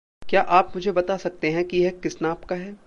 [0.29, 2.75] क्या आप मुझे बता सकते हैं कि यह किस नाप का है?